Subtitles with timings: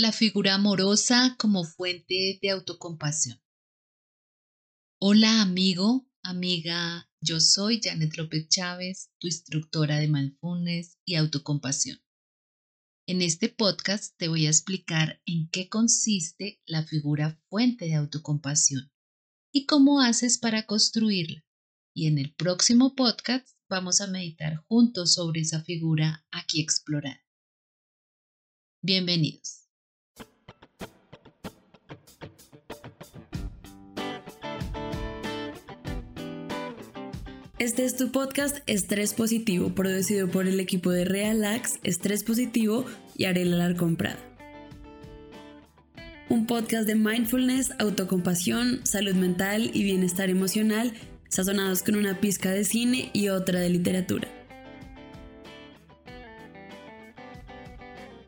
[0.00, 3.42] La figura amorosa como fuente de autocompasión.
[5.00, 12.00] Hola amigo, amiga, yo soy Janet López Chávez, tu instructora de mindfulness y autocompasión.
[13.08, 18.92] En este podcast te voy a explicar en qué consiste la figura fuente de autocompasión
[19.52, 21.44] y cómo haces para construirla.
[21.92, 27.26] Y en el próximo podcast vamos a meditar juntos sobre esa figura aquí explorada.
[28.80, 29.57] Bienvenidos.
[37.58, 42.84] Este es tu podcast Estrés Positivo, producido por el equipo de Realax, Estrés Positivo
[43.16, 44.20] y Arela Larcón Prada.
[46.28, 50.92] Un podcast de mindfulness, autocompasión, salud mental y bienestar emocional,
[51.30, 54.28] sazonados con una pizca de cine y otra de literatura.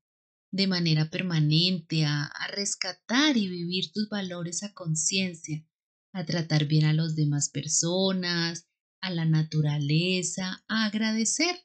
[0.52, 5.66] de manera permanente, a, a rescatar y vivir tus valores a conciencia,
[6.14, 8.70] a tratar bien a las demás personas,
[9.02, 11.56] a la naturaleza, a agradecer.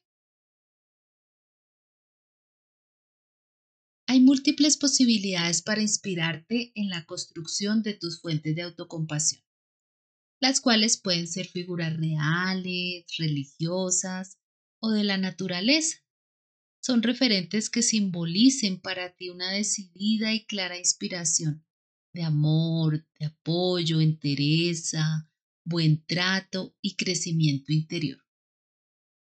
[4.09, 9.45] Hay múltiples posibilidades para inspirarte en la construcción de tus fuentes de autocompasión,
[10.41, 14.39] las cuales pueden ser figuras reales, religiosas
[14.81, 15.99] o de la naturaleza.
[16.83, 21.68] Son referentes que simbolicen para ti una decidida y clara inspiración
[22.19, 25.31] de amor, de apoyo, entereza,
[25.65, 28.27] buen trato y crecimiento interior.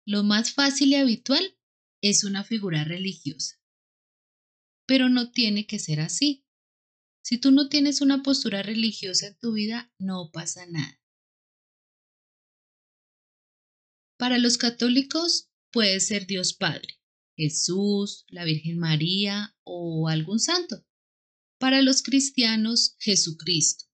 [0.04, 1.56] Lo más fácil y habitual
[2.02, 3.62] es una figura religiosa.
[4.84, 6.44] Pero no tiene que ser así.
[7.22, 11.00] Si tú no tienes una postura religiosa en tu vida, no pasa nada.
[14.18, 17.00] Para los católicos puede ser Dios Padre,
[17.36, 20.87] Jesús, la Virgen María o algún santo.
[21.58, 23.86] Para los cristianos, Jesucristo.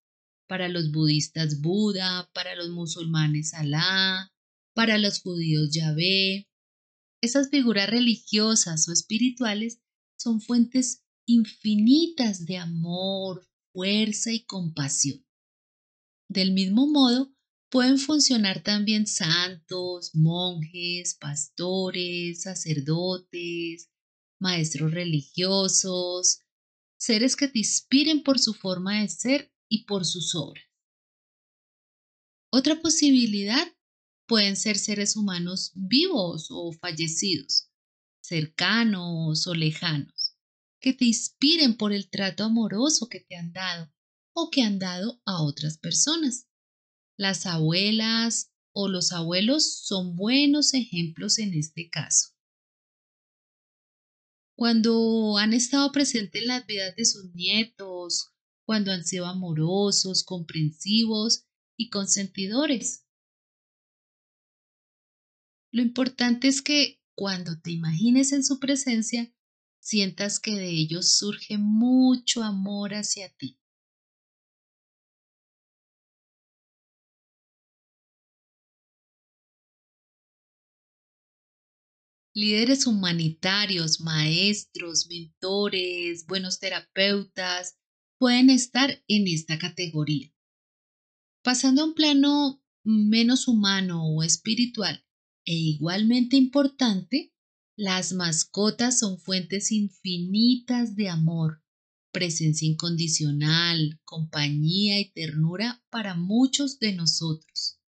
[0.46, 2.30] Para los budistas, Buda.
[2.34, 4.32] Para los musulmanes, Alá.
[4.74, 6.48] Para los judíos, Yahvé.
[7.22, 9.80] Esas figuras religiosas o espirituales
[10.18, 15.24] son fuentes infinitas de amor, fuerza y compasión.
[16.28, 17.34] Del mismo modo,
[17.70, 23.90] pueden funcionar también santos, monjes, pastores, sacerdotes,
[24.38, 26.40] maestros religiosos,
[27.04, 30.64] seres que te inspiren por su forma de ser y por sus obras.
[32.50, 33.66] Otra posibilidad
[34.26, 37.68] pueden ser seres humanos vivos o fallecidos,
[38.22, 40.36] cercanos o lejanos,
[40.80, 43.92] que te inspiren por el trato amoroso que te han dado
[44.32, 46.48] o que han dado a otras personas.
[47.18, 52.33] Las abuelas o los abuelos son buenos ejemplos en este caso
[54.56, 58.32] cuando han estado presentes en las vidas de sus nietos,
[58.64, 61.46] cuando han sido amorosos, comprensivos
[61.76, 63.04] y consentidores.
[65.70, 69.32] Lo importante es que cuando te imagines en su presencia,
[69.80, 73.58] sientas que de ellos surge mucho amor hacia ti.
[82.36, 87.78] Líderes humanitarios, maestros, mentores, buenos terapeutas
[88.18, 90.34] pueden estar en esta categoría.
[91.44, 95.06] Pasando a un plano menos humano o espiritual
[95.44, 97.32] e igualmente importante,
[97.76, 101.62] las mascotas son fuentes infinitas de amor,
[102.10, 107.78] presencia incondicional, compañía y ternura para muchos de nosotros.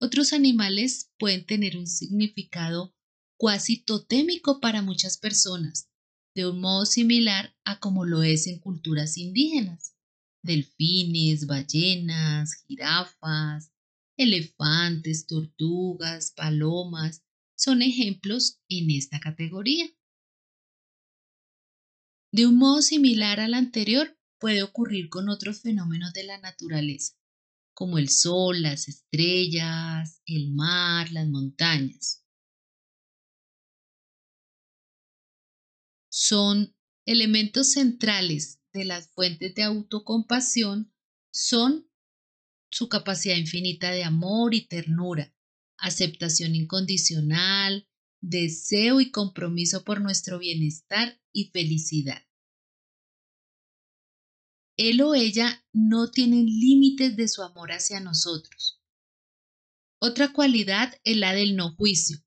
[0.00, 2.94] Otros animales pueden tener un significado
[3.40, 5.88] cuasi totémico para muchas personas,
[6.36, 9.96] de un modo similar a como lo es en culturas indígenas.
[10.42, 13.72] Delfines, ballenas, jirafas,
[14.18, 17.22] elefantes, tortugas, palomas
[17.56, 19.86] son ejemplos en esta categoría.
[22.32, 27.14] De un modo similar al anterior, puede ocurrir con otros fenómenos de la naturaleza,
[27.72, 32.20] como el sol, las estrellas, el mar, las montañas.
[36.10, 36.76] Son
[37.06, 40.92] elementos centrales de las fuentes de autocompasión
[41.32, 41.88] son
[42.70, 45.34] su capacidad infinita de amor y ternura,
[45.78, 47.88] aceptación incondicional,
[48.20, 52.22] deseo y compromiso por nuestro bienestar y felicidad.
[54.76, 58.80] Él o ella no tienen límites de su amor hacia nosotros.
[60.00, 62.18] Otra cualidad es la del no juicio.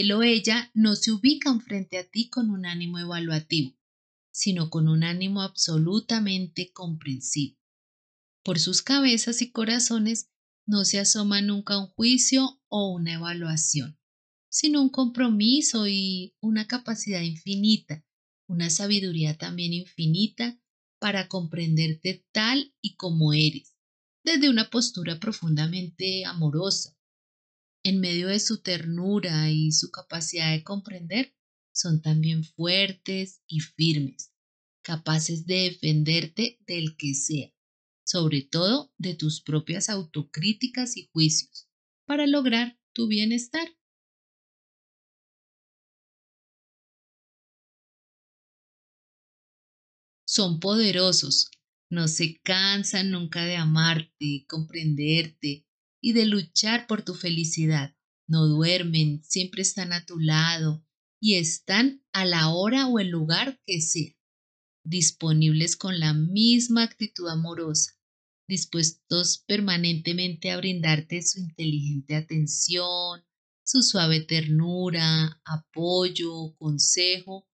[0.00, 3.78] Él o ella no se ubican frente a ti con un ánimo evaluativo,
[4.32, 7.56] sino con un ánimo absolutamente comprensivo.
[8.42, 10.30] Por sus cabezas y corazones
[10.66, 13.96] no se asoma nunca un juicio o una evaluación,
[14.48, 18.04] sino un compromiso y una capacidad infinita,
[18.48, 20.60] una sabiduría también infinita
[20.98, 23.76] para comprenderte tal y como eres,
[24.24, 26.96] desde una postura profundamente amorosa,
[27.84, 31.34] en medio de su ternura y su capacidad de comprender,
[31.72, 34.32] son también fuertes y firmes,
[34.82, 37.52] capaces de defenderte del que sea,
[38.06, 41.68] sobre todo de tus propias autocríticas y juicios,
[42.06, 43.68] para lograr tu bienestar.
[50.26, 51.50] Son poderosos,
[51.90, 55.66] no se cansan nunca de amarte, comprenderte
[56.04, 57.96] y de luchar por tu felicidad.
[58.28, 60.84] No duermen, siempre están a tu lado
[61.18, 64.14] y están a la hora o el lugar que sea,
[64.84, 67.98] disponibles con la misma actitud amorosa,
[68.46, 73.24] dispuestos permanentemente a brindarte su inteligente atención,
[73.64, 77.48] su suave ternura, apoyo, consejo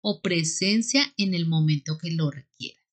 [0.00, 2.85] o presencia en el momento que lo requiera.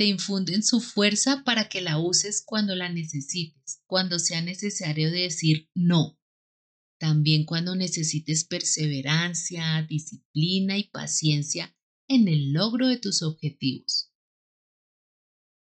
[0.00, 5.68] Te infunden su fuerza para que la uses cuando la necesites, cuando sea necesario decir
[5.74, 6.18] no.
[6.98, 11.76] También cuando necesites perseverancia, disciplina y paciencia
[12.08, 14.10] en el logro de tus objetivos.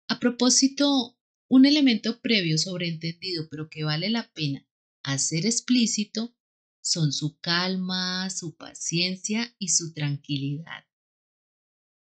[0.06, 1.18] A propósito,
[1.48, 4.68] un elemento previo sobreentendido pero que vale la pena
[5.02, 6.36] hacer explícito
[6.82, 10.85] son su calma, su paciencia y su tranquilidad.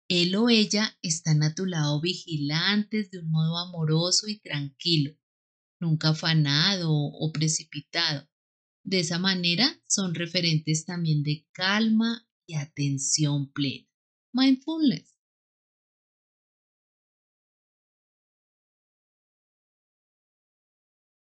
[0.10, 5.16] Él o ella están a tu lado vigilantes de un modo amoroso y tranquilo,
[5.80, 8.28] nunca afanado o precipitado.
[8.84, 13.88] De esa manera son referentes también de calma y atención plena.
[14.34, 15.16] Mindfulness.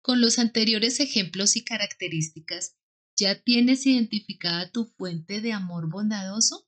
[0.04, 2.78] Con los anteriores ejemplos y características,
[3.18, 6.67] ¿ya tienes identificada tu fuente de amor bondadoso?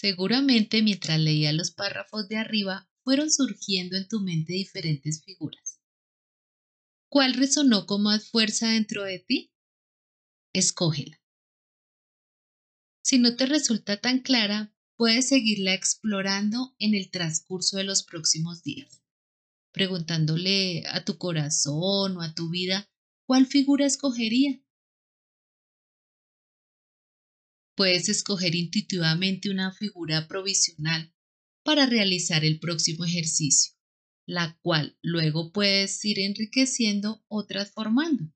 [0.00, 5.78] Seguramente mientras leía los párrafos de arriba fueron surgiendo en tu mente diferentes figuras.
[7.10, 9.52] ¿Cuál resonó con más fuerza dentro de ti?
[10.54, 11.20] Escógela.
[13.04, 18.62] Si no te resulta tan clara, puedes seguirla explorando en el transcurso de los próximos
[18.62, 19.02] días,
[19.70, 22.90] preguntándole a tu corazón o a tu vida
[23.26, 24.62] cuál figura escogería
[27.80, 31.14] puedes escoger intuitivamente una figura provisional
[31.64, 33.72] para realizar el próximo ejercicio,
[34.26, 38.34] la cual luego puedes ir enriqueciendo o transformando.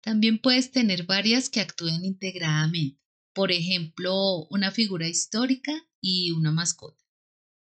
[0.00, 3.02] También puedes tener varias que actúen integradamente,
[3.34, 7.04] por ejemplo, una figura histórica y una mascota,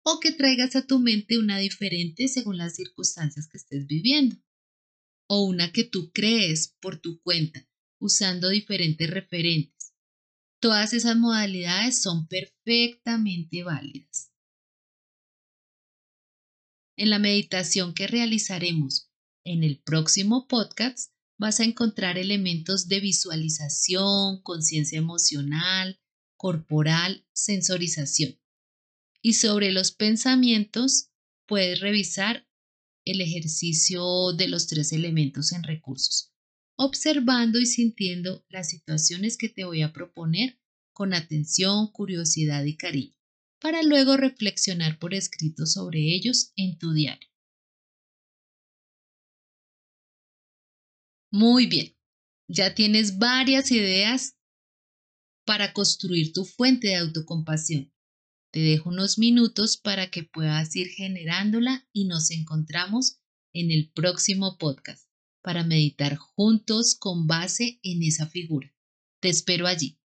[0.03, 4.35] o que traigas a tu mente una diferente según las circunstancias que estés viviendo,
[5.29, 7.70] o una que tú crees por tu cuenta,
[8.01, 9.93] usando diferentes referentes.
[10.59, 14.31] Todas esas modalidades son perfectamente válidas.
[16.97, 19.09] En la meditación que realizaremos
[19.43, 25.99] en el próximo podcast vas a encontrar elementos de visualización, conciencia emocional,
[26.37, 28.39] corporal, sensorización.
[29.21, 31.11] Y sobre los pensamientos,
[31.47, 32.47] puedes revisar
[33.05, 36.30] el ejercicio de los tres elementos en recursos,
[36.83, 40.59] observando y sintiendo las situaciones que te voy a proponer
[40.93, 43.15] con atención, curiosidad y cariño,
[43.59, 47.29] para luego reflexionar por escrito sobre ellos en tu diario.
[51.31, 51.95] Muy bien,
[52.47, 54.35] ya tienes varias ideas
[55.45, 57.93] para construir tu fuente de autocompasión.
[58.51, 63.21] Te dejo unos minutos para que puedas ir generándola y nos encontramos
[63.53, 65.10] en el próximo podcast
[65.41, 68.73] para meditar juntos con base en esa figura.
[69.19, 70.00] Te espero allí.